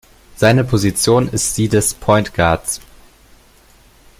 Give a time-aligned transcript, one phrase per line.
[0.35, 2.81] Seine Position ist die des Point Guards.